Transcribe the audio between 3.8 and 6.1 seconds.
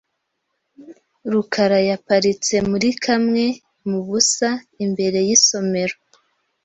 mu busa imbere yisomero.